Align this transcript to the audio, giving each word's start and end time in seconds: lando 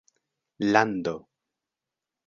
lando 0.73 1.15